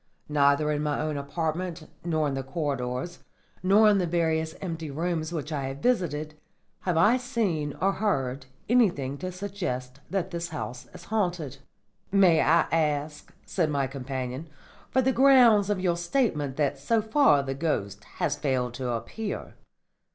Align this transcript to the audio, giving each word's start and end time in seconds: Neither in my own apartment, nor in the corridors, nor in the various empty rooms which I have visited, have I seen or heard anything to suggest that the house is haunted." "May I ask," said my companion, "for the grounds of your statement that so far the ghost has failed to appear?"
Neither 0.29 0.71
in 0.71 0.81
my 0.81 0.99
own 0.99 1.15
apartment, 1.15 1.87
nor 2.03 2.27
in 2.27 2.33
the 2.33 2.41
corridors, 2.41 3.19
nor 3.61 3.87
in 3.87 3.99
the 3.99 4.07
various 4.07 4.55
empty 4.59 4.89
rooms 4.89 5.31
which 5.31 5.51
I 5.51 5.65
have 5.65 5.77
visited, 5.77 6.33
have 6.79 6.97
I 6.97 7.17
seen 7.17 7.75
or 7.79 7.91
heard 7.91 8.47
anything 8.67 9.19
to 9.19 9.31
suggest 9.31 9.99
that 10.09 10.31
the 10.31 10.49
house 10.51 10.87
is 10.91 11.03
haunted." 11.03 11.59
"May 12.11 12.39
I 12.41 12.61
ask," 12.71 13.31
said 13.45 13.69
my 13.69 13.85
companion, 13.85 14.49
"for 14.89 15.03
the 15.03 15.11
grounds 15.13 15.69
of 15.69 15.79
your 15.79 15.97
statement 15.97 16.55
that 16.55 16.79
so 16.79 17.03
far 17.03 17.43
the 17.43 17.53
ghost 17.53 18.03
has 18.15 18.35
failed 18.35 18.73
to 18.73 18.89
appear?" 18.93 19.53